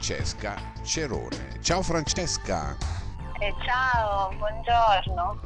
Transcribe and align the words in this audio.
Francesca 0.00 0.56
Cerone. 0.82 1.60
Ciao 1.60 1.82
Francesca! 1.82 2.74
Eh, 3.38 3.54
ciao, 3.66 4.30
buongiorno. 4.34 5.40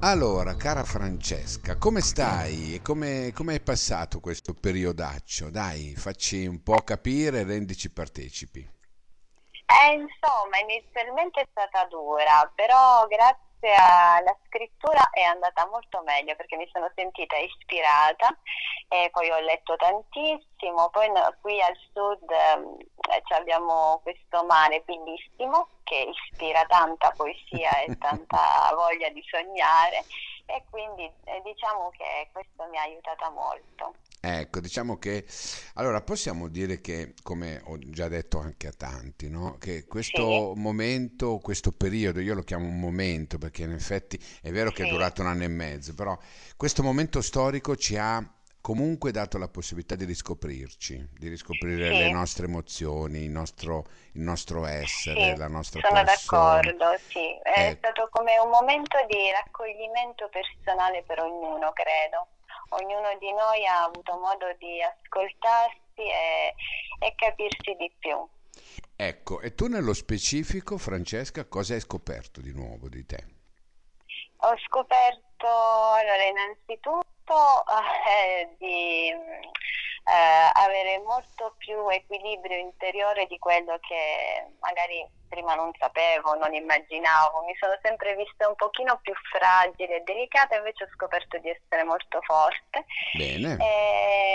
Allora, 0.00 0.54
cara 0.54 0.84
Francesca, 0.84 1.78
come 1.78 2.02
stai 2.02 2.74
e 2.74 2.82
come, 2.82 3.32
come 3.34 3.54
hai 3.54 3.60
passato 3.60 4.20
questo 4.20 4.52
periodaccio? 4.52 5.48
Dai, 5.48 5.94
facci 5.96 6.44
un 6.44 6.62
po' 6.62 6.82
capire 6.84 7.40
e 7.40 7.44
rendici 7.44 7.90
partecipi. 7.90 8.60
Eh, 8.60 9.92
insomma, 9.92 10.58
inizialmente 10.60 11.40
è 11.40 11.46
stata 11.50 11.86
dura, 11.86 12.52
però 12.54 13.06
grazie 13.06 13.45
alla 13.60 14.36
scrittura 14.46 15.10
è 15.10 15.22
andata 15.22 15.66
molto 15.66 16.02
meglio 16.04 16.36
perché 16.36 16.56
mi 16.56 16.68
sono 16.72 16.90
sentita 16.94 17.36
ispirata 17.36 18.36
e 18.88 19.08
poi 19.10 19.30
ho 19.30 19.40
letto 19.40 19.76
tantissimo, 19.76 20.88
poi 20.90 21.10
qui 21.40 21.60
al 21.60 21.76
sud 21.92 22.30
eh, 22.30 23.22
abbiamo 23.34 24.00
questo 24.02 24.44
mare 24.44 24.82
bellissimo 24.84 25.68
che 25.82 26.12
ispira 26.12 26.64
tanta 26.66 27.10
poesia 27.16 27.82
e 27.82 27.96
tanta 27.98 28.70
voglia 28.74 29.08
di 29.10 29.24
sognare 29.28 30.04
e 30.46 30.62
quindi 30.70 31.10
eh, 31.24 31.40
diciamo 31.42 31.90
che 31.90 32.28
questo 32.32 32.66
mi 32.70 32.78
ha 32.78 32.82
aiutata 32.82 33.30
molto. 33.30 33.94
Ecco, 34.28 34.58
diciamo 34.58 34.98
che 34.98 35.24
allora 35.74 36.00
possiamo 36.00 36.48
dire 36.48 36.80
che, 36.80 37.14
come 37.22 37.60
ho 37.64 37.78
già 37.78 38.08
detto 38.08 38.40
anche 38.40 38.66
a 38.66 38.72
tanti, 38.76 39.30
no? 39.30 39.56
che 39.58 39.86
questo 39.86 40.52
sì. 40.52 40.60
momento, 40.60 41.38
questo 41.38 41.70
periodo, 41.70 42.18
io 42.18 42.34
lo 42.34 42.42
chiamo 42.42 42.66
un 42.66 42.80
momento 42.80 43.38
perché 43.38 43.62
in 43.62 43.72
effetti 43.72 44.20
è 44.42 44.50
vero 44.50 44.70
che 44.70 44.82
sì. 44.82 44.88
è 44.88 44.90
durato 44.90 45.20
un 45.20 45.28
anno 45.28 45.44
e 45.44 45.48
mezzo, 45.48 45.94
però 45.94 46.18
questo 46.56 46.82
momento 46.82 47.20
storico 47.22 47.76
ci 47.76 47.96
ha 47.96 48.20
comunque 48.60 49.12
dato 49.12 49.38
la 49.38 49.46
possibilità 49.46 49.94
di 49.94 50.04
riscoprirci, 50.04 51.08
di 51.16 51.28
riscoprire 51.28 51.92
sì. 51.92 51.98
le 51.98 52.10
nostre 52.10 52.46
emozioni, 52.46 53.22
il 53.22 53.30
nostro, 53.30 53.84
il 54.14 54.22
nostro 54.22 54.66
essere, 54.66 55.34
sì, 55.34 55.36
la 55.36 55.46
nostra 55.46 55.80
sono 55.86 56.02
persona. 56.02 56.60
d'accordo, 56.60 56.98
sì. 57.06 57.38
È 57.44 57.68
eh. 57.68 57.76
stato 57.78 58.08
come 58.10 58.36
un 58.40 58.50
momento 58.50 58.98
di 59.06 59.30
raccoglimento 59.30 60.28
personale 60.32 61.04
per 61.06 61.20
ognuno, 61.20 61.70
credo. 61.72 62.26
Ognuno 62.70 63.16
di 63.18 63.32
noi 63.32 63.66
ha 63.66 63.84
avuto 63.84 64.18
modo 64.18 64.52
di 64.58 64.82
ascoltarsi 64.82 66.02
e, 66.02 66.54
e 66.98 67.14
capirsi 67.16 67.74
di 67.78 67.90
più. 67.98 68.26
Ecco, 68.96 69.40
e 69.40 69.54
tu 69.54 69.66
nello 69.66 69.92
specifico, 69.92 70.78
Francesca, 70.78 71.44
cosa 71.44 71.74
hai 71.74 71.80
scoperto 71.80 72.40
di 72.40 72.52
nuovo 72.52 72.88
di 72.88 73.04
te? 73.04 73.24
Ho 74.38 74.56
scoperto, 74.66 75.46
allora, 75.46 76.24
innanzitutto 76.24 77.64
eh, 78.08 78.48
di 78.58 79.12
eh, 80.06 80.50
avere 80.52 81.02
molto 81.04 81.54
più 81.58 81.88
equilibrio 81.88 82.58
interiore 82.58 83.26
di 83.26 83.38
quello 83.38 83.78
che 83.80 84.46
magari 84.60 85.04
prima 85.28 85.54
non 85.54 85.70
sapevo, 85.78 86.34
non 86.36 86.54
immaginavo, 86.54 87.42
mi 87.44 87.54
sono 87.58 87.76
sempre 87.82 88.14
vista 88.14 88.48
un 88.48 88.54
pochino 88.54 88.98
più 89.02 89.12
fragile 89.30 89.96
e 89.96 90.02
delicata, 90.04 90.56
invece 90.56 90.84
ho 90.84 90.88
scoperto 90.94 91.38
di 91.38 91.50
essere 91.50 91.82
molto 91.82 92.20
forte. 92.22 92.86
Bene. 93.16 93.56
E 93.58 94.26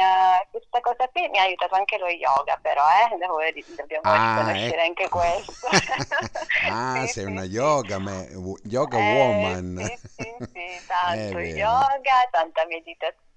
ha, 0.00 0.44
questa 0.50 0.80
cosa 0.80 1.08
qui 1.08 1.28
mi 1.28 1.38
ha 1.38 1.42
aiutato 1.42 1.74
anche 1.74 1.98
lo 1.98 2.08
yoga, 2.08 2.58
però, 2.60 2.82
eh? 2.82 3.16
Devo, 3.16 3.38
dobbiamo 3.76 4.10
ah, 4.10 4.36
riconoscere 4.36 4.84
ecco. 4.84 4.88
anche 4.88 5.08
questo. 5.08 5.66
ah, 6.70 7.00
sì, 7.00 7.06
sei 7.06 7.24
sì, 7.24 7.30
una 7.30 7.42
sì. 7.42 7.50
yoga, 7.50 7.98
ma, 7.98 8.24
yoga 8.64 8.98
eh, 8.98 9.16
woman. 9.16 9.78
Sì, 9.78 9.96
sì, 9.96 10.36
sì, 10.52 10.86
tanto 10.88 11.38
yoga, 11.38 12.28
tanta 12.30 12.66
meditazione, 12.66 13.28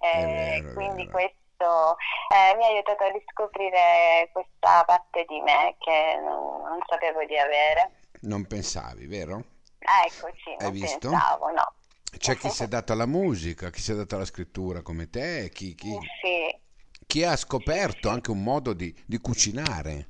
e 0.00 0.60
vero, 0.60 0.72
quindi 0.74 1.08
questo 1.08 1.96
eh, 2.28 2.54
mi 2.56 2.64
ha 2.64 2.68
aiutato 2.68 3.04
a 3.04 3.10
riscoprire 3.10 4.28
questa 4.32 4.84
parte 4.84 5.24
di 5.26 5.40
me 5.40 5.76
che 5.78 6.20
non, 6.20 6.62
non 6.68 6.78
sapevo 6.86 7.24
di 7.24 7.36
avere. 7.38 7.92
Non 8.22 8.46
pensavi, 8.46 9.06
vero? 9.06 9.42
Ecco, 9.78 10.28
sì, 10.44 10.54
Hai 10.58 10.70
visto? 10.70 11.08
pensavo, 11.08 11.50
no. 11.50 11.72
C'è 12.18 12.36
chi 12.38 12.50
si 12.50 12.64
è 12.64 12.68
dato 12.68 12.92
alla 12.92 13.06
musica, 13.06 13.70
chi 13.70 13.80
si 13.80 13.92
è 13.92 13.94
dato 13.94 14.16
alla 14.16 14.24
scrittura 14.24 14.82
come 14.82 15.08
te, 15.08 15.50
chi, 15.52 15.74
chi, 15.74 15.96
sì. 16.20 16.58
chi 17.06 17.24
ha 17.24 17.36
scoperto 17.36 18.08
anche 18.08 18.30
un 18.30 18.42
modo 18.42 18.72
di, 18.72 18.94
di 19.06 19.18
cucinare. 19.18 20.08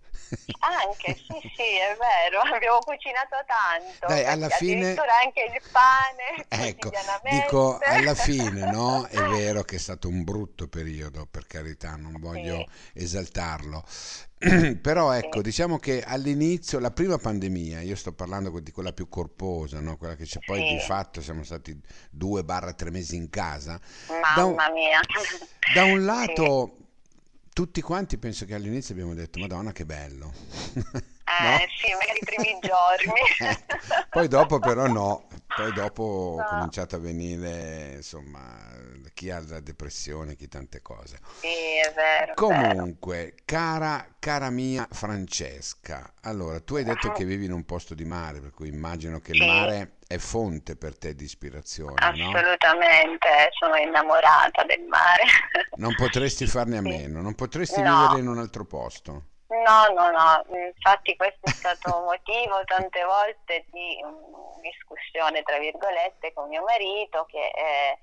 Anche, 0.59 1.15
sì, 1.15 1.53
sì, 1.55 1.77
è 1.79 1.97
vero, 1.97 2.41
abbiamo 2.53 2.79
cucinato 2.79 3.37
tanto. 3.47 4.07
Dai, 4.07 4.25
alla 4.25 4.49
fine... 4.49 4.81
Addirittura 4.81 5.19
anche 5.23 5.43
il 5.43 5.63
pane. 5.71 6.45
Ecco, 6.67 6.91
dico, 7.23 7.79
alla 7.83 8.15
fine, 8.15 8.71
no? 8.71 9.07
È 9.11 9.21
vero 9.23 9.63
che 9.63 9.77
è 9.77 9.79
stato 9.79 10.09
un 10.09 10.25
brutto 10.25 10.69
periodo, 10.69 11.27
per 11.31 11.47
carità, 11.47 11.97
non 11.97 12.15
voglio 12.19 12.67
sì. 12.93 13.03
esaltarlo. 13.03 13.85
Però 14.39 15.13
ecco, 15.13 15.37
sì. 15.39 15.43
diciamo 15.43 15.79
che 15.79 16.03
all'inizio, 16.03 16.79
la 16.79 16.91
prima 16.91 17.17
pandemia, 17.17 17.81
io 17.81 17.97
sto 17.97 18.13
parlando 18.13 18.59
di 18.61 18.71
quella 18.71 18.93
più 18.93 19.09
corposa, 19.09 19.81
no? 19.81 19.97
quella 19.97 20.15
che 20.15 20.25
c'è 20.25 20.41
poi 20.45 20.61
sì. 20.61 20.75
di 20.75 20.81
fatto 20.81 21.23
siamo 21.23 21.43
stati 21.43 21.79
due 22.11 22.45
barra 22.45 22.73
tre 22.73 22.91
mesi 22.91 23.17
in 23.17 23.31
casa. 23.31 23.81
Mamma 24.09 24.35
da 24.35 24.45
un, 24.45 24.57
mia. 24.75 25.01
Da 25.75 25.85
un 25.85 26.05
lato 26.05 26.86
tutti 27.57 27.81
quanti 27.81 28.19
penso 28.19 28.45
che 28.45 28.53
all'inizio 28.53 28.93
abbiamo 28.93 29.15
detto 29.15 29.39
Madonna 29.39 29.73
che 29.73 29.87
bello. 29.87 30.31
Eh 30.75 30.83
no? 31.41 31.59
sì, 31.81 31.91
magari 31.91 32.19
i 32.21 32.23
primi 32.23 32.59
giorni. 32.61 33.21
ecco. 33.49 33.77
Poi 34.11 34.29
dopo 34.29 34.59
però 34.59 34.87
no, 34.87 35.26
poi 35.57 35.73
dopo 35.73 36.37
è 36.39 36.49
cominciato 36.49 36.97
a 36.97 36.99
venire 36.99 37.95
insomma 37.97 38.77
chi 39.17 39.31
ha 39.31 39.43
la 39.49 39.61
depressione, 39.61 40.37
chi 40.37 40.47
tante 40.47 40.83
cose. 40.83 41.19
Sì, 41.41 41.47
è 41.47 41.91
vero. 41.95 42.35
Comunque, 42.35 43.17
vero. 43.17 43.37
cara, 43.47 44.07
cara 44.19 44.51
mia 44.51 44.87
Francesca, 44.91 46.13
allora 46.21 46.61
tu 46.61 46.77
hai 46.77 46.85
detto 46.85 47.09
uh-huh. 47.09 47.15
che 47.15 47.25
vivi 47.25 47.47
in 47.47 47.53
un 47.53 47.65
posto 47.65 47.95
di 47.95 48.05
mare, 48.05 48.41
per 48.41 48.51
cui 48.51 48.69
immagino 48.69 49.19
che 49.21 49.33
sì. 49.33 49.39
il 49.39 49.47
mare 49.47 49.97
è 50.07 50.19
fonte 50.19 50.77
per 50.77 50.99
te 50.99 51.15
di 51.15 51.25
ispirazione. 51.25 51.95
Assolutamente, 51.97 53.29
no? 53.29 53.49
sono 53.59 53.77
innamorata 53.77 54.65
del 54.65 54.83
mare. 54.87 55.23
Non 55.77 55.95
potresti 55.95 56.47
farne 56.47 56.77
a 56.77 56.83
meno, 56.83 57.23
non 57.23 57.35
potresti 57.35 57.81
no. 57.81 58.03
vivere 58.03 58.21
in 58.21 58.29
un 58.29 58.39
altro 58.39 58.67
posto. 58.67 59.29
No, 59.49 59.87
no, 59.95 60.11
no, 60.11 60.45
infatti 60.57 61.15
questo 61.15 61.41
è 61.43 61.51
stato 61.51 62.01
motivo 62.01 62.65
tante 62.65 63.05
volte 63.05 63.65
di 63.71 64.01
um, 64.03 64.61
discussione, 64.61 65.43
tra 65.43 65.59
virgolette, 65.59 66.33
con 66.33 66.49
mio 66.49 66.65
marito 66.65 67.25
che 67.27 67.53
eh, 67.55 67.99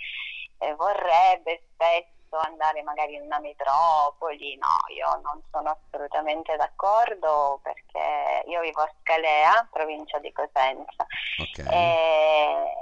eh, 0.59 0.73
vorrebbe 0.75 1.63
spesso 1.73 2.37
andare 2.37 2.81
magari 2.83 3.15
in 3.15 3.23
una 3.23 3.39
metropoli, 3.39 4.55
no, 4.55 4.93
io 4.95 5.19
non 5.21 5.43
sono 5.51 5.77
assolutamente 5.77 6.55
d'accordo 6.55 7.59
perché 7.61 8.43
io 8.47 8.61
vivo 8.61 8.81
a 8.81 8.91
Scalea, 9.01 9.67
provincia 9.69 10.19
di 10.19 10.31
Cosenza. 10.31 11.05
Okay. 11.37 11.73
E 11.73 12.73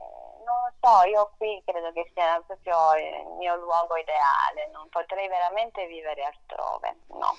non 0.45 0.55
lo 0.55 0.73
so, 0.79 1.07
io 1.07 1.31
qui 1.37 1.61
credo 1.65 1.91
che 1.93 2.11
sia 2.13 2.41
proprio 2.45 2.95
il 2.95 3.25
mio 3.39 3.55
luogo 3.55 3.95
ideale, 3.97 4.69
non 4.71 4.87
potrei 4.89 5.27
veramente 5.27 5.85
vivere 5.87 6.23
altrove, 6.23 6.95
no. 7.07 7.35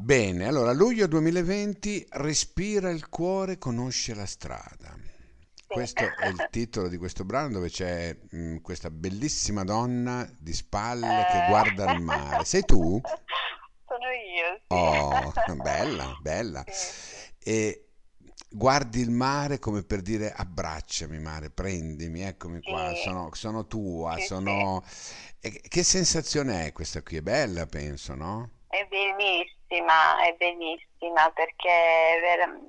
Bene, 0.00 0.46
allora 0.46 0.72
luglio 0.72 1.08
2020, 1.08 2.06
respira 2.10 2.88
il 2.88 3.08
cuore, 3.08 3.58
conosce 3.58 4.14
la 4.14 4.26
strada. 4.26 4.96
Questo 5.66 6.02
è 6.02 6.28
il 6.28 6.46
titolo 6.50 6.88
di 6.88 6.96
questo 6.96 7.24
brano 7.24 7.50
dove 7.50 7.68
c'è 7.68 8.16
mh, 8.30 8.38
mm, 8.38 8.56
questa 8.58 8.90
bellissima 8.90 9.64
donna 9.64 10.26
di 10.38 10.54
spalle 10.54 11.20
eh. 11.20 11.26
che 11.32 11.46
guarda 11.48 11.92
il 11.92 12.00
mare. 12.00 12.44
Sei 12.44 12.62
tu? 12.62 13.00
Sono 13.86 14.06
io. 14.06 14.60
Sì. 14.68 15.52
Oh, 15.52 15.56
bella, 15.56 16.16
bella. 16.22 16.64
Sì. 16.68 17.32
E 17.42 17.88
guardi 18.48 19.00
il 19.00 19.10
mare 19.10 19.58
come 19.58 19.82
per 19.82 20.00
dire 20.00 20.32
abbracciami 20.32 21.18
mare, 21.18 21.50
prendimi, 21.50 22.22
eccomi 22.22 22.62
qua, 22.62 22.94
sì. 22.94 23.02
sono, 23.02 23.30
sono, 23.34 23.66
tua, 23.66 24.16
sono... 24.20 24.82
Sì. 24.86 25.60
Che 25.68 25.82
sensazione 25.82 26.66
è 26.66 26.72
questa 26.72 27.02
qui? 27.02 27.16
È 27.16 27.22
bella, 27.22 27.66
penso, 27.66 28.14
no? 28.14 28.50
È 28.68 28.86
bellissima, 28.88 29.57
è 29.76 30.34
bellissima 30.36 31.30
perché 31.30 32.20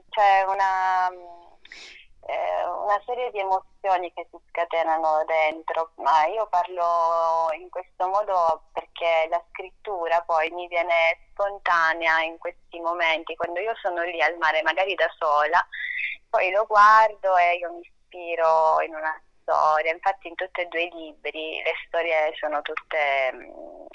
c'è 0.10 0.44
una, 0.48 1.10
eh, 1.10 2.66
una 2.66 3.02
serie 3.06 3.32
di 3.32 3.40
emozioni 3.40 4.12
che 4.14 4.28
si 4.30 4.38
scatenano 4.50 5.24
dentro, 5.26 5.92
ma 5.96 6.26
io 6.28 6.48
parlo 6.48 7.50
in 7.58 7.70
questo 7.70 8.08
modo 8.08 8.64
perché 8.74 9.28
la 9.30 9.42
scrittura 9.50 10.22
poi 10.22 10.50
mi 10.52 10.68
viene 10.68 11.28
spontanea 11.32 12.22
in 12.22 12.38
questi 12.38 12.80
momenti, 12.80 13.36
quando 13.36 13.60
io 13.60 13.74
sono 13.82 14.04
lì 14.04 14.22
al 14.22 14.38
mare 14.38 14.62
magari 14.62 14.94
da 14.96 15.10
sola, 15.18 15.66
poi 16.30 16.52
lo 16.52 16.66
guardo 16.68 17.36
e 17.38 17.56
io 17.56 17.72
mi 17.74 17.82
ispiro 17.82 18.82
in 18.82 18.94
una 18.94 19.20
storia, 19.42 19.92
infatti 19.92 20.28
in 20.28 20.36
tutti 20.36 20.62
e 20.62 20.68
due 20.68 20.84
i 20.84 20.92
libri 20.92 21.62
le 21.64 21.74
storie 21.88 22.34
sono 22.40 22.62
tutte 22.62 23.32
mm, 23.34 23.86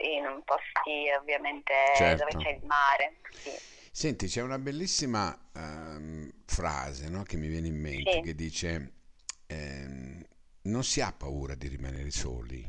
in 0.00 0.42
posti 0.44 1.10
ovviamente 1.18 1.72
certo. 1.96 2.24
dove 2.24 2.44
c'è 2.44 2.56
il 2.56 2.64
mare. 2.64 3.16
Sì. 3.30 3.50
Senti, 3.92 4.26
c'è 4.28 4.42
una 4.42 4.58
bellissima 4.58 5.36
um, 5.54 6.30
frase 6.46 7.08
no, 7.08 7.22
che 7.24 7.36
mi 7.36 7.48
viene 7.48 7.68
in 7.68 7.78
mente 7.78 8.12
sì. 8.12 8.20
che 8.20 8.34
dice 8.34 8.92
ehm, 9.46 10.24
non 10.62 10.84
si 10.84 11.00
ha 11.00 11.12
paura 11.12 11.54
di 11.54 11.68
rimanere 11.68 12.10
soli, 12.10 12.66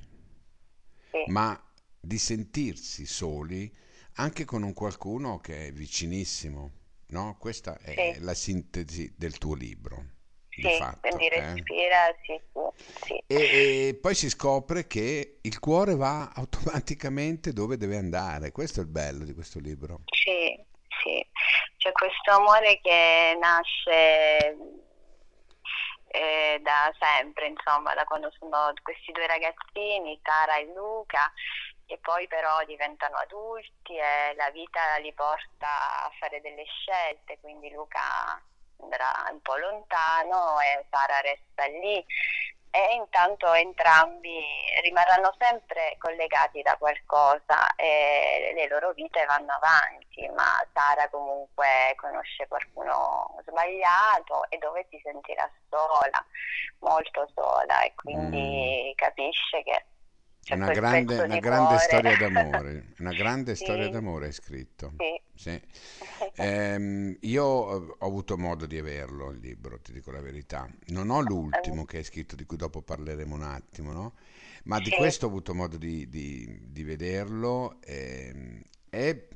sì. 1.12 1.24
ma 1.28 1.60
di 2.00 2.18
sentirsi 2.18 3.06
soli 3.06 3.72
anche 4.16 4.46
con 4.46 4.64
un 4.64 4.74
qualcuno 4.74 5.40
che 5.40 5.68
è 5.68 5.72
vicinissimo, 5.72 6.72
no? 7.08 7.38
Questa 7.40 7.78
è 7.80 8.18
la 8.20 8.34
sintesi 8.34 9.14
del 9.16 9.38
tuo 9.38 9.54
libro, 9.54 10.06
sì, 10.52 10.78
fatto. 10.78 11.00
quindi 11.02 11.28
eh? 11.28 11.40
respira, 11.40 12.16
sì, 12.24 12.40
sì, 12.76 13.06
sì. 13.06 13.24
E, 13.28 13.88
e 13.88 14.00
poi 14.02 14.14
si 14.16 14.30
scopre 14.30 14.86
che 14.88 15.40
il 15.42 15.60
cuore 15.60 15.96
va 15.96 16.32
automaticamente 16.36 17.54
dove 17.54 17.78
deve 17.78 17.98
andare. 17.98 18.52
Questo 18.52 18.82
è 18.82 18.84
il 18.84 18.90
bello 18.90 19.24
di 19.24 19.34
questo 19.34 19.60
libro. 19.60 20.02
Sì, 20.06 20.60
sì, 21.02 21.26
c'è 21.78 21.92
questo 21.94 22.32
amore 22.32 22.80
che 22.82 23.38
nasce 23.40 24.58
eh, 26.08 26.60
da 26.62 26.94
sempre, 27.00 27.48
insomma, 27.48 27.94
da 27.94 28.04
quando 28.04 28.32
sono 28.38 28.74
questi 28.82 29.12
due 29.12 29.28
ragazzini, 29.28 30.20
Tara 30.22 30.58
e 30.58 30.66
Luca, 30.76 31.32
che 31.86 31.98
poi 32.00 32.28
però 32.28 32.64
diventano 32.66 33.16
adulti 33.18 33.96
e 33.96 34.36
la 34.36 34.50
vita 34.52 34.98
li 34.98 35.14
porta 35.14 36.06
a 36.06 36.12
fare 36.20 36.42
delle 36.42 36.66
scelte, 36.66 37.40
quindi 37.40 37.72
Luca 37.72 38.42
andrà 38.82 39.12
un 39.32 39.42
po' 39.42 39.56
lontano 39.58 40.60
e 40.62 40.86
Tara 40.90 41.20
resta 41.22 41.66
lì 41.66 42.04
e 42.74 42.94
intanto 42.94 43.52
entrambi 43.54 44.40
rimarranno 44.82 45.36
sempre 45.38 45.96
collegati 45.98 46.62
da 46.62 46.78
qualcosa 46.78 47.76
e 47.76 48.54
le 48.56 48.68
loro 48.70 48.94
vite 48.94 49.26
vanno 49.26 49.52
avanti, 49.52 50.26
ma 50.30 50.66
Sara 50.74 51.10
comunque 51.10 51.94
conosce 51.98 52.48
qualcuno 52.48 53.36
sbagliato 53.46 54.46
e 54.50 54.58
dove 54.58 54.88
si 54.90 54.98
sentirà 55.04 55.50
sola, 55.70 56.26
molto 56.80 57.30
sola 57.36 57.82
e 57.82 57.94
quindi 57.94 58.92
Mm. 58.92 58.96
capisce 58.96 59.64
che 59.64 59.86
Una 60.50 60.70
grande, 60.70 61.20
una 61.22 61.38
grande 61.38 61.78
storia 61.78 62.16
d'amore, 62.16 62.94
una 63.00 63.14
grande 63.14 63.56
storia 63.56 63.88
Sì, 63.88 63.90
d'amore 63.90 64.26
hai 64.28 64.34
scritto. 64.34 64.94
sì. 64.98 65.22
Sì. 65.34 65.60
Ehm, 66.36 67.16
io 67.22 67.44
eh, 67.92 67.96
ho 68.00 68.06
avuto 68.08 68.38
modo 68.38 68.66
di 68.66 68.78
averlo 68.78 69.30
il 69.32 69.40
libro, 69.40 69.80
ti 69.80 69.94
dico 69.94 70.12
la 70.12 70.22
verità. 70.22 70.68
Non 70.88 71.10
ho 71.10 71.22
l'ultimo 71.22 71.86
che 71.86 71.98
hai 71.98 72.04
scritto, 72.04 72.36
di 72.36 72.46
cui 72.46 72.58
dopo 72.58 72.82
parleremo 72.82 73.36
un 73.36 73.44
attimo, 73.44 73.92
no? 73.92 74.14
Ma 74.66 74.80
di 74.80 74.92
questo 74.92 75.26
ho 75.26 75.30
avuto 75.30 75.54
modo 75.54 75.78
di, 75.78 76.08
di- 76.10 76.60
di 76.72 76.84
vederlo. 76.84 77.80
ehm, 77.82 78.62
è 78.90 79.28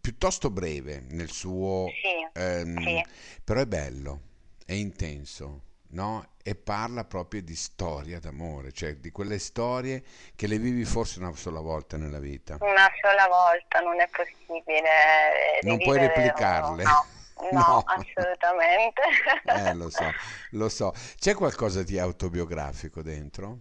piuttosto 0.00 0.50
breve 0.50 1.04
nel 1.10 1.30
suo, 1.30 2.00
ehm, 2.32 3.02
però 3.44 3.60
è 3.60 3.66
bello, 3.66 4.20
è 4.64 4.72
intenso, 4.72 5.62
no? 5.92 6.26
E 6.42 6.54
parla 6.54 7.04
proprio 7.04 7.42
di 7.42 7.54
storia 7.54 8.18
d'amore, 8.18 8.72
cioè 8.72 8.96
di 8.96 9.10
quelle 9.10 9.38
storie 9.38 10.02
che 10.34 10.46
le 10.46 10.58
vivi 10.58 10.84
forse 10.84 11.20
una 11.20 11.32
sola 11.34 11.60
volta 11.60 11.96
nella 11.96 12.18
vita. 12.18 12.56
Una 12.60 12.90
sola 13.00 13.26
volta 13.28 13.80
non 13.80 14.00
è 14.00 14.08
possibile 14.08 15.60
Non 15.62 15.78
puoi 15.78 15.98
replicarle. 15.98 16.82
no, 16.82 17.06
no, 17.52 17.58
No. 17.58 17.84
assolutamente. 17.86 19.02
Eh, 19.44 19.74
lo 19.74 19.88
so, 19.90 20.10
lo 20.50 20.68
so. 20.68 20.92
C'è 21.16 21.34
qualcosa 21.34 21.82
di 21.82 21.98
autobiografico 21.98 23.02
dentro? 23.02 23.58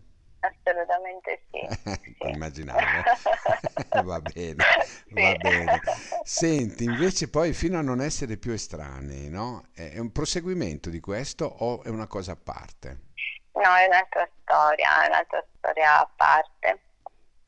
Assolutamente 0.63 1.41
sì, 1.49 1.67
sì. 2.19 2.29
Immaginavo. 2.29 3.03
Va 4.05 4.21
bene, 4.21 4.63
Sì. 5.13 5.21
va 5.21 5.35
bene. 5.35 5.81
Senti, 6.23 6.83
invece 6.85 7.29
poi 7.29 7.53
fino 7.53 7.77
a 7.77 7.81
non 7.81 7.99
essere 8.01 8.37
più 8.37 8.51
estranei, 8.53 9.29
no? 9.29 9.65
È 9.73 9.97
un 9.99 10.11
proseguimento 10.11 10.89
di 10.89 10.99
questo 10.99 11.45
o 11.45 11.83
è 11.83 11.89
una 11.89 12.07
cosa 12.07 12.33
a 12.33 12.37
parte? 12.41 13.09
No, 13.53 13.75
è 13.75 13.85
un'altra 13.87 14.27
storia, 14.41 15.03
è 15.03 15.07
un'altra 15.07 15.45
storia 15.57 15.99
a 15.99 16.09
parte. 16.15 16.79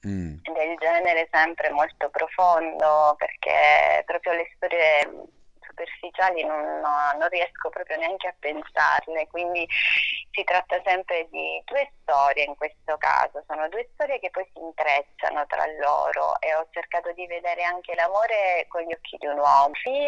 Mm, 0.05 0.35
del 0.43 0.75
genere 0.79 1.29
sempre 1.31 1.69
molto 1.69 2.09
profondo 2.09 3.15
perché 3.17 4.03
proprio 4.05 4.33
le 4.33 4.51
storie 4.55 5.09
superficiali 5.61 6.43
non, 6.43 6.59
no- 6.81 7.17
non 7.17 7.29
riesco 7.29 7.69
proprio 7.69 7.95
neanche 7.97 8.27
a 8.27 8.35
pensarle, 8.37 9.27
quindi 9.29 9.65
si 10.33 10.43
tratta 10.43 10.81
sempre 10.83 11.27
di 11.29 11.61
due 11.65 11.91
storie 12.01 12.43
in 12.45 12.55
questo 12.55 12.97
caso, 12.97 13.43
sono 13.47 13.69
due 13.69 13.87
storie 13.93 14.19
che 14.19 14.31
poi 14.31 14.43
si 14.51 14.59
intrecciano 14.59 15.45
tra 15.45 15.63
loro 15.79 16.41
e 16.41 16.55
ho 16.55 16.67
cercato 16.71 17.13
di 17.13 17.27
vedere 17.27 17.63
anche 17.63 17.93
l'amore 17.93 18.65
con 18.67 18.81
gli 18.81 18.91
occhi 18.91 19.17
di 19.19 19.27
un 19.27 19.37
uomo, 19.37 19.69
mm. 19.69 20.03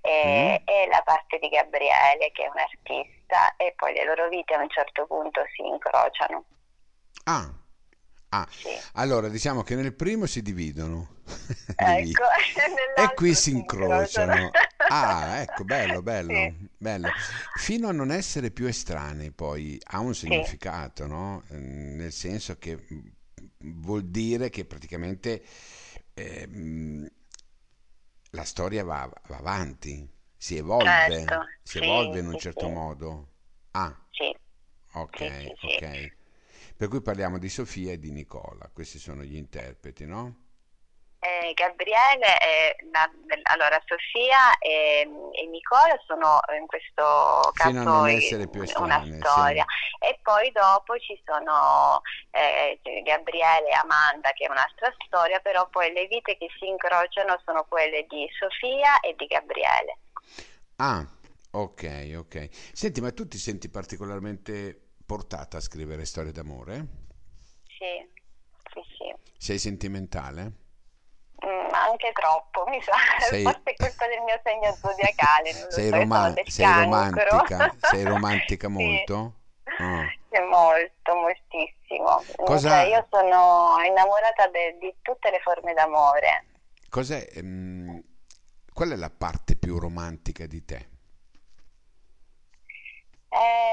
e, 0.00 0.62
e 0.64 0.86
la 0.90 1.02
parte 1.04 1.38
di 1.38 1.48
Gabriele 1.48 2.32
che 2.32 2.44
è 2.44 2.48
un 2.48 2.58
artista 2.58 3.54
e 3.56 3.74
poi 3.76 3.92
le 3.92 4.04
loro 4.04 4.28
vite 4.28 4.54
a 4.54 4.58
un 4.58 4.70
certo 4.70 5.06
punto 5.06 5.42
si 5.54 5.66
incrociano. 5.66 6.44
Ah, 7.24 7.52
ah, 8.30 8.46
Sì. 8.50 8.70
allora 8.94 9.28
diciamo 9.28 9.62
che 9.62 9.74
nel 9.74 9.94
primo 9.94 10.24
si 10.24 10.40
dividono 10.40 11.20
vite 11.84 12.20
Ecco, 12.20 12.24
e 12.92 13.12
qui 13.14 13.34
si 13.34 13.50
incrociano. 13.50 14.58
Ah, 14.86 15.40
ecco, 15.42 15.64
bello, 15.64 16.02
bello, 16.02 16.50
Sì, 16.50 16.70
bello. 16.76 17.12
Fino 17.54 17.88
a 17.88 17.92
non 17.92 18.10
essere 18.10 18.50
più 18.50 18.66
estranei, 18.66 19.30
poi 19.32 19.78
ha 19.84 20.00
un 20.00 20.14
sì, 20.24 20.42
significato, 20.54 21.06
no? 21.06 21.44
Ehm, 21.48 21.96
Nel 21.96 22.12
senso 22.12 22.58
che 22.58 22.76
mm, 22.92 23.00
vuol 23.80 24.04
dire 24.10 24.50
che 24.50 24.64
praticamente 24.66 25.42
ehm, 26.14 27.08
la 28.30 28.44
storia 28.44 28.84
va, 28.84 29.10
va 29.28 29.36
avanti, 29.38 30.08
si 30.36 30.56
evolve, 30.56 31.18
certo, 31.26 31.40
si 31.62 31.78
sì, 31.78 31.78
evolve 31.78 32.18
in 32.20 32.26
un 32.26 32.36
sì, 32.36 32.38
certo 32.38 32.68
sì, 32.68 32.68
modo. 32.68 33.32
Ah, 33.72 33.96
sì, 34.10 34.32
ok, 34.94 35.20
sì, 35.20 35.30
sì, 35.38 35.54
sì. 35.60 35.80
ok. 35.82 36.12
Per 36.76 36.88
cui 36.88 37.02
parliamo 37.02 37.38
di 37.38 37.48
Sofia 37.48 37.92
e 37.92 37.98
di 37.98 38.10
Nicola, 38.12 38.68
questi 38.72 38.98
sono 38.98 39.22
gli 39.24 39.36
interpreti, 39.36 40.06
no? 40.06 40.41
Eh, 41.24 41.52
Gabriele, 41.54 42.36
e 42.40 42.76
la- 42.90 43.08
allora 43.52 43.80
Sofia 43.86 44.58
e, 44.58 45.06
e 45.30 45.46
Nicola 45.46 45.94
sono 46.04 46.40
in 46.58 46.66
questo 46.66 47.52
caso 47.54 47.70
non 47.70 48.08
in- 48.08 48.16
essere 48.16 48.48
più 48.48 48.60
una 48.82 48.98
estranei, 48.98 49.18
storia 49.18 49.64
sì. 49.64 50.04
e 50.04 50.18
poi 50.20 50.50
dopo 50.50 50.98
ci 50.98 51.14
sono 51.24 52.00
eh, 52.32 52.80
Gabriele 53.04 53.68
e 53.68 53.74
Amanda 53.74 54.32
che 54.32 54.46
è 54.46 54.50
un'altra 54.50 54.92
storia, 55.06 55.38
però 55.38 55.68
poi 55.68 55.92
le 55.92 56.08
vite 56.08 56.36
che 56.36 56.48
si 56.58 56.66
incrociano 56.66 57.40
sono 57.44 57.64
quelle 57.68 58.04
di 58.08 58.28
Sofia 58.36 58.98
e 58.98 59.14
di 59.16 59.26
Gabriele. 59.26 59.98
Ah, 60.76 61.06
ok, 61.52 62.14
ok. 62.16 62.48
Senti, 62.72 63.00
ma 63.00 63.12
tu 63.12 63.26
ti 63.28 63.38
senti 63.38 63.68
particolarmente 63.68 64.78
portata 65.06 65.58
a 65.58 65.60
scrivere 65.60 66.04
storie 66.04 66.32
d'amore? 66.32 66.86
Sì, 67.66 68.08
sì, 68.72 68.80
sì. 68.96 69.14
Sei 69.36 69.58
sentimentale? 69.58 70.52
Anche 71.92 72.12
troppo, 72.12 72.64
mi 72.68 72.80
sa, 72.80 72.92
Sei, 73.28 73.42
forse 73.42 73.60
è 73.64 73.76
colpa 73.76 74.06
del 74.08 74.20
mio 74.22 74.40
segno 74.42 74.76
zodiacale, 74.80 75.52
sei, 75.52 75.68
so, 75.68 75.76
io 75.76 75.90
sono 75.90 75.98
roma- 75.98 76.30
del 76.30 76.44
sei 76.48 76.72
romantica? 76.72 77.74
Sei 77.80 78.04
romantica 78.04 78.68
molto? 78.68 79.34
Ah. 79.78 80.08
sì, 80.30 80.40
molto, 80.40 81.14
moltissimo. 81.14 82.24
Cioè, 82.24 82.44
Cosa, 82.46 82.82
io 82.84 83.06
sono 83.10 83.76
innamorata 83.86 84.48
de- 84.48 84.76
di 84.80 84.94
tutte 85.02 85.30
le 85.30 85.40
forme 85.40 85.74
d'amore. 85.74 86.46
cos'è, 86.88 87.26
ehm, 87.34 88.02
qual 88.72 88.90
è 88.90 88.96
la 88.96 89.10
parte 89.10 89.54
più 89.56 89.78
romantica 89.78 90.46
di 90.46 90.64
te? 90.64 90.88
Eh, 93.28 93.71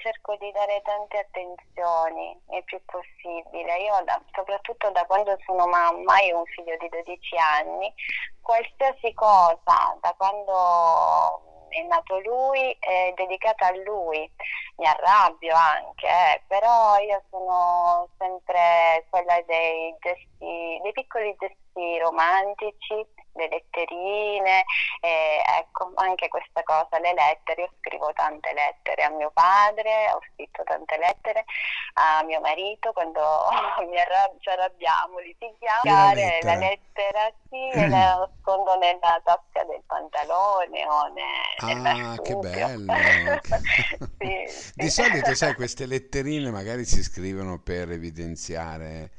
cerco 0.00 0.36
di 0.36 0.50
dare 0.52 0.82
tante 0.82 1.18
attenzioni 1.18 2.36
il 2.50 2.64
più 2.64 2.80
possibile. 2.84 3.78
Io, 3.78 4.02
da- 4.04 4.20
soprattutto 4.32 4.90
da 4.90 5.04
quando 5.04 5.36
sono 5.46 5.66
mamma, 5.66 6.20
io 6.20 6.36
ho 6.36 6.38
un 6.40 6.46
figlio 6.46 6.76
di 6.78 6.88
12 6.88 7.36
anni, 7.36 7.92
qualsiasi 8.40 9.14
cosa, 9.14 9.96
da 10.00 10.14
quando 10.16 11.68
è 11.68 11.82
nato 11.82 12.18
lui, 12.20 12.76
è 12.80 13.12
dedicata 13.14 13.66
a 13.66 13.76
lui. 13.76 14.30
Mi 14.80 14.86
arrabbio 14.86 15.54
anche, 15.54 16.06
eh, 16.06 16.42
però 16.46 16.96
io 16.98 17.22
sono 17.28 18.08
sempre 18.16 19.04
quella 19.10 19.38
dei 19.46 19.94
gesti, 20.00 20.80
dei 20.82 20.92
piccoli 20.92 21.36
gesti 21.38 21.98
romantici, 21.98 22.94
le 23.34 23.48
letterine, 23.48 24.64
e 25.00 25.42
ecco, 25.58 25.92
anche 25.96 26.28
questa 26.28 26.62
cosa, 26.62 26.98
le 26.98 27.12
lettere, 27.12 27.62
io 27.62 27.70
scrivo 27.78 28.10
tante 28.14 28.52
lettere 28.54 29.02
a 29.04 29.10
mio 29.10 29.30
padre, 29.34 30.10
ho 30.12 30.20
scritto 30.32 30.62
tante 30.64 30.96
lettere 30.96 31.44
a 31.94 32.22
mio 32.24 32.40
marito 32.40 32.92
quando 32.92 33.20
mi 33.86 33.98
arrab- 34.00 34.38
ci 34.40 34.48
arrabbiamo, 34.48 35.18
litighiamo, 35.18 35.82
la 35.84 36.12
la 36.42 36.54
lettera? 36.54 36.56
lettera 36.56 37.30
sì, 37.50 37.68
e 37.76 37.86
la 37.88 38.16
nascondo 38.16 38.76
nella 38.76 39.20
tasca 39.24 39.62
del 39.64 39.82
pantalone 39.86 40.86
o 40.88 41.06
ne- 41.08 41.58
Ah, 41.62 42.18
che 42.22 42.34
marsupio. 42.34 42.40
bello! 42.50 43.40
Sì, 44.20 44.69
Di 44.74 44.88
solito, 44.90 45.34
sai, 45.34 45.54
queste 45.54 45.86
letterine 45.86 46.50
magari 46.50 46.84
si 46.84 47.02
scrivono 47.02 47.60
per 47.60 47.90
evidenziare, 47.90 49.12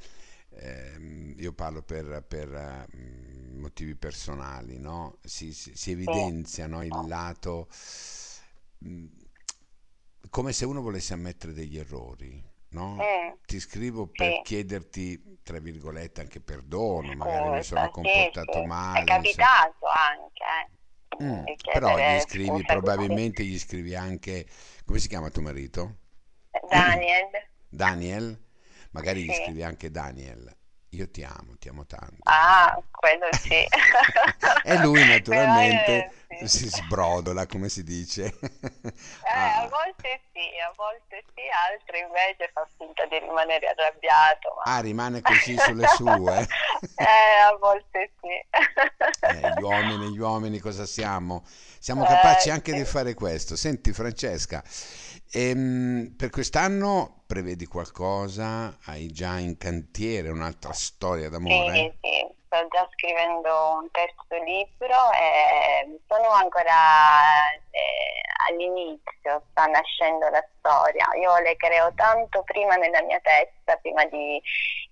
ehm, 0.49 1.35
io 1.37 1.53
parlo 1.53 1.81
per, 1.83 2.23
per, 2.27 2.87
mm, 2.95 3.59
motivi 3.59 3.95
personali, 3.95 4.79
no? 4.79 5.17
Si, 5.23 5.53
si- 5.53 5.75
si 5.75 5.91
evidenziano 5.91 6.83
il 6.83 7.05
lato, 7.07 7.67
mm, 8.83 9.07
come 10.29 10.53
se 10.53 10.65
uno 10.65 10.81
volesse 10.81 11.13
ammettere 11.13 11.53
degli 11.53 11.77
errori. 11.77 12.49
no? 12.69 12.95
Mm. 13.03 13.33
Ti 13.45 13.59
scrivo 13.59 14.07
per 14.07 14.31
Sì. 14.31 14.41
chiederti, 14.41 15.39
tra 15.43 15.59
virgolette, 15.59 16.21
anche 16.21 16.39
perdono, 16.39 17.13
magari 17.13 17.49
mi 17.49 17.61
Scusa, 17.61 17.63
sono 17.63 17.89
comportato 17.89 18.61
male. 18.63 19.01
È 19.01 19.03
capitato 19.03 19.85
anche, 19.87 20.43
eh, 20.43 20.69
Mm, 21.23 21.45
Però 21.69 21.99
gli 21.99 22.19
scrivi, 22.19 22.65
probabilmente 22.65 23.43
gli 23.45 23.57
scrivi 23.59 23.95
anche, 23.95 24.45
come 24.85 24.99
si 24.99 25.07
chiama 25.07 25.29
tuo 25.29 25.41
marito? 25.43 25.97
Daniel, 26.71 27.29
Daniel? 27.69 28.37
Magari 28.91 29.23
gli 29.23 29.33
Sì. 29.33 29.33
scrivi 29.33 29.63
anche 29.63 29.91
Daniel. 29.91 30.55
Io 30.91 31.09
ti 31.09 31.23
amo, 31.23 31.57
ti 31.57 31.67
amo 31.69 31.85
tanto. 31.85 32.23
ah, 32.25 32.81
quello 32.91 33.27
sì. 33.33 33.65
E 34.63 34.77
lui 34.77 35.05
naturalmente 35.05 36.07
eh, 36.29 36.47
si 36.47 36.67
sbrodola, 36.69 37.45
come 37.47 37.69
si 37.69 37.83
dice. 37.83 38.37
Eh, 39.23 39.29
a 39.63 39.65
Ah, 39.65 39.69
volte 39.69 40.21
sì, 40.31 40.45
a 40.59 40.71
volte 40.75 41.23
sì, 41.33 41.41
altri 41.49 41.99
invece 41.99 42.49
fa 42.53 42.67
finta 42.77 43.05
di 43.05 43.17
rimanere 43.19 43.67
arrabbiato. 43.69 44.53
Ma... 44.55 44.65
ah, 44.65 44.79
rimane 44.79 45.21
così 45.21 45.57
sulle 45.57 45.87
sue. 45.87 46.47
eh, 46.95 47.39
a 47.41 47.55
volte 47.57 48.11
sì. 48.21 48.29
Eh, 49.23 49.51
gli 49.51 49.61
uomini, 49.61 50.09
gli 50.11 50.17
uomini 50.17 50.59
cosa 50.59 50.85
siamo? 50.85 51.43
Siamo 51.79 52.03
Eh, 52.03 52.03
capaci 52.05 52.49
anche 52.49 52.73
sì. 52.73 52.73
di 52.73 52.83
fare 52.85 53.13
questo. 53.13 53.55
Senti 53.55 53.93
Francesca, 53.93 54.63
ehm, 55.31 56.13
per 56.17 56.29
quest'anno 56.31 57.23
prevedi 57.27 57.65
qualcosa? 57.67 58.77
Hai 58.85 59.11
già 59.11 59.37
in 59.37 59.57
cantiere 59.57 60.29
un'altra 60.29 60.73
storia 60.81 61.29
Sì, 61.43 61.59
d'amore? 61.59 61.97
sì, 62.01 62.27
sto 62.45 62.67
già 62.69 62.87
scrivendo 62.93 63.79
un 63.81 63.89
terzo 63.91 64.35
libro 64.43 65.11
e 65.13 65.99
sono 66.07 66.29
ancora 66.29 66.71
eh, 67.71 68.21
all'inizio, 68.47 69.43
sta 69.49 69.65
nascendo 69.65 70.29
la 70.29 70.43
storia. 70.59 71.07
Io 71.19 71.37
le 71.39 71.55
creo 71.57 71.91
tanto 71.95 72.43
prima 72.43 72.75
nella 72.75 73.01
mia 73.03 73.19
testa, 73.21 73.75
prima 73.77 74.05
di, 74.05 74.39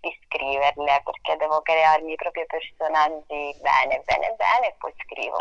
di 0.01 0.19
scriverle, 0.25 1.01
perché 1.03 1.35
devo 1.37 1.61
crearmi 1.61 2.13
i 2.13 2.15
propri 2.15 2.45
personaggi 2.47 3.55
bene, 3.61 4.01
bene, 4.05 4.35
bene 4.37 4.67
e 4.67 4.75
poi 4.77 4.93
scrivo. 5.05 5.37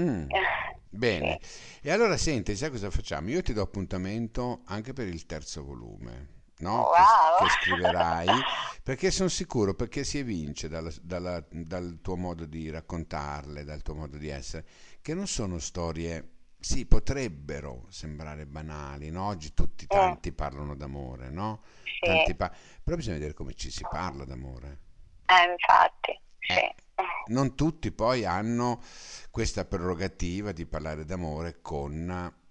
Mm, 0.00 0.30
bene. 0.88 1.38
Sì. 1.42 1.80
E 1.82 1.90
allora 1.92 2.16
senti, 2.16 2.56
sai 2.56 2.70
cosa 2.70 2.90
facciamo? 2.90 3.28
Io 3.30 3.42
ti 3.42 3.52
do 3.52 3.62
appuntamento 3.62 4.62
anche 4.66 4.92
per 4.92 5.06
il 5.08 5.26
terzo 5.26 5.64
volume, 5.64 6.39
no? 6.60 6.88
Che, 6.92 7.04
Wow! 7.04 7.34
che 7.34 7.48
scriverai, 7.48 8.46
perché 8.82 9.10
sono 9.10 9.28
sicuro, 9.28 9.74
perché 9.74 10.04
si 10.04 10.18
evince 10.18 10.68
dalla- 10.68 10.92
dalla- 11.02 11.44
dal 11.50 11.98
tuo 12.02 12.16
modo 12.16 12.46
di 12.46 12.70
raccontarle, 12.70 13.64
dal 13.64 13.82
tuo 13.82 13.94
modo 13.94 14.16
di 14.18 14.28
essere, 14.28 14.64
che 15.00 15.14
non 15.14 15.26
sono 15.26 15.58
storie, 15.58 16.28
sì, 16.58 16.86
potrebbero 16.86 17.86
sembrare 17.90 18.46
banali, 18.46 19.10
no? 19.10 19.24
Oggi 19.26 19.54
tutti 19.54 19.88
Mm, 19.92 20.14
tanti 20.14 20.32
parlano 20.32 20.74
d'amore, 20.76 21.30
no? 21.30 21.62
sì, 21.84 22.00
Tanti 22.02 22.34
pa- 22.34 22.52
però 22.82 22.96
bisogna 22.96 23.16
vedere 23.16 23.34
come 23.34 23.54
ci 23.54 23.70
si 23.70 23.84
parla 23.86 24.24
d'amore. 24.24 24.78
eh, 25.28 25.44
infatti, 25.50 26.20
sì. 26.40 26.60
Eh, 26.60 27.04
non 27.26 27.54
tutti 27.54 27.92
poi 27.92 28.24
hanno 28.24 28.82
questa 29.30 29.64
prerogativa 29.64 30.52
di 30.52 30.66
parlare 30.66 31.04
d'amore 31.04 31.60
con 31.62 31.92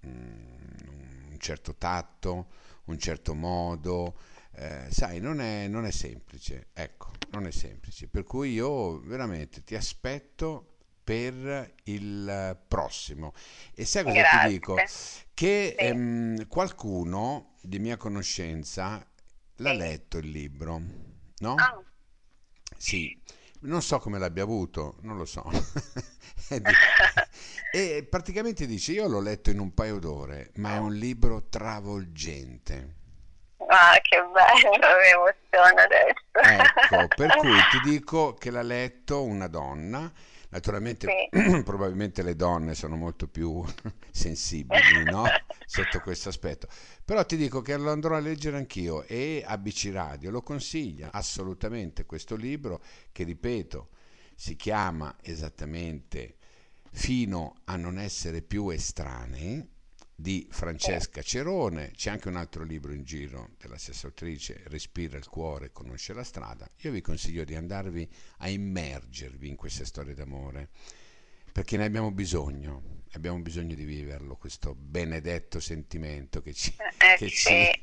mm, 0.05 1.31
un 1.31 1.37
certo 1.39 1.75
tatto, 1.75 2.47
un 2.89 2.99
certo 2.99 3.33
modo. 3.33 4.15
eh, 4.55 4.87
sai, 4.89 5.19
non 5.19 5.39
è, 5.41 5.67
non 5.67 5.85
è 5.85 5.91
semplice, 5.91 6.67
ecco, 6.73 7.11
non 7.29 7.45
è 7.47 7.51
semplice. 7.51 8.07
Per 8.07 8.23
cui 8.23 8.51
io 8.53 8.99
veramente 9.01 9.63
ti 9.63 9.75
aspetto 9.75 10.77
per 11.03 11.75
il 11.85 12.59
prossimo. 12.67 13.33
E 13.73 13.85
sai 13.85 14.03
cosa 14.03 14.25
ti 14.25 14.37
dico? 14.39 14.75
Grazie. 14.75 15.25
Che 15.33 15.75
Sì, 15.77 15.77
ehm, 15.77 16.47
qualcuno 16.47 17.55
di 17.61 17.79
mia 17.79 17.97
conoscenza 17.97 19.05
l'ha 19.57 19.71
sì. 19.71 19.73
letto 19.73 20.17
il 20.17 20.29
libro, 20.29 20.81
no? 21.39 21.57
Ah, 21.57 21.83
Sì, 22.77 23.21
non 23.61 23.81
so 23.81 23.99
come 23.99 24.19
l'abbia 24.19 24.43
avuto, 24.43 24.97
non 25.01 25.17
lo 25.17 25.25
so. 25.25 25.43
E 26.51 26.61
di- 26.63 26.79
E 27.71 28.05
praticamente 28.09 28.65
dice, 28.65 28.93
io 28.93 29.07
l'ho 29.07 29.19
letto 29.21 29.49
in 29.51 29.59
un 29.59 29.73
paio 29.73 29.99
d'ore, 29.99 30.51
ma 30.55 30.73
è 30.75 30.77
un 30.79 30.93
libro 30.95 31.47
travolgente. 31.49 32.95
ah, 33.67 33.99
che 34.01 34.17
bello, 34.33 34.71
mi 34.99 35.07
emoziona 35.13 35.83
adesso. 35.83 36.39
Ecco, 36.41 37.07
per 37.13 37.35
cui 37.35 37.57
ti 37.69 37.79
dico 37.89 38.33
che 38.33 38.51
l'ha 38.51 38.61
letto 38.61 39.23
una 39.23 39.47
donna. 39.47 40.11
Naturalmente, 40.51 41.07
Sì. 41.07 41.29
probabilmente 41.63 42.23
le 42.23 42.35
donne 42.35 42.73
sono 42.73 42.95
molto 42.95 43.27
più 43.27 43.63
sensibili, 44.09 45.03
no? 45.03 45.37
Sotto 45.65 45.99
questo 46.01 46.29
aspetto. 46.29 46.67
Però 47.05 47.23
ti 47.25 47.37
dico 47.37 47.61
che 47.61 47.77
lo 47.77 47.91
andrò 47.91 48.15
a 48.15 48.19
leggere 48.19 48.57
anch'io 48.57 49.03
e 49.03 49.43
ABC 49.45 49.89
Radio 49.93 50.31
lo 50.31 50.41
consiglia 50.41 51.11
assolutamente 51.11 52.05
questo 52.05 52.35
libro 52.35 52.81
che, 53.11 53.23
ripeto, 53.25 53.89
si 54.35 54.55
chiama 54.55 55.15
esattamente 55.21 56.37
Fino 56.99 57.61
a 57.63 57.77
non 57.77 57.97
essere 57.97 58.41
più 58.41 58.67
estranei 58.69 59.65
di 60.13 60.45
Sì. 60.49 60.53
Francesca 60.57 61.21
Cerone. 61.21 61.91
C'è 61.95 62.09
anche 62.09 62.27
un 62.27 62.35
altro 62.35 62.65
libro 62.65 62.91
in 62.91 63.05
giro 63.05 63.51
della 63.57 63.77
stessa 63.77 64.07
autrice, 64.07 64.61
Respira 64.65 65.17
il 65.17 65.25
cuore, 65.29 65.71
conosce 65.71 66.11
la 66.11 66.25
strada. 66.25 66.69
Io 66.81 66.91
vi 66.91 66.99
consiglio 66.99 67.45
di 67.45 67.55
andarvi 67.55 68.05
a 68.39 68.49
immergervi 68.49 69.47
in 69.47 69.55
queste 69.55 69.85
storie 69.85 70.13
d'amore, 70.13 70.67
perché 71.53 71.77
ne 71.77 71.85
abbiamo 71.85 72.11
bisogno, 72.11 73.03
abbiamo 73.13 73.39
bisogno 73.39 73.75
di 73.75 73.85
viverlo, 73.85 74.35
questo 74.35 74.75
benedetto 74.75 75.61
sentimento 75.61 76.41
che 76.41 76.53
ci, 76.53 76.75
Eh 76.77 77.15
che 77.15 77.29
sì, 77.29 77.33
ci, 77.35 77.51
eh 77.53 77.73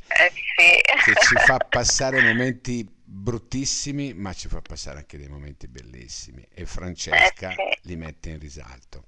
che 1.04 1.14
ci 1.22 1.36
sì. 1.36 1.44
fa 1.46 1.56
passare 1.56 2.20
momenti 2.20 2.86
bruttissimi, 3.16 4.12
ma 4.14 4.32
ci 4.32 4.48
fa 4.48 4.60
passare 4.60 4.98
anche 4.98 5.16
dei 5.18 5.28
momenti 5.28 5.68
bellissimi 5.68 6.46
e 6.52 6.62
Eh 6.62 6.66
Francesca 6.66 7.50
sì. 7.50 7.78
li 7.82 7.96
mette 7.96 8.30
in 8.30 8.38
risalto. 8.38 9.04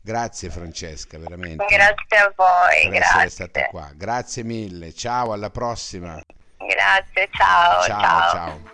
Grazie 0.00 0.50
Francesca, 0.50 1.18
veramente, 1.18 1.64
Grazie 1.64 2.16
a 2.18 2.32
voi, 2.36 2.88
essere 2.96 3.28
stata 3.28 3.50
grazie. 3.60 3.66
qua. 3.66 3.92
Grazie 3.94 4.42
mille, 4.42 4.92
ciao, 4.92 5.32
alla 5.32 5.50
prossima. 5.50 6.20
Grazie, 6.58 7.28
ciao, 7.32 7.82
Ciao, 7.82 8.22
ciao. 8.22 8.28
ciao. 8.28 8.71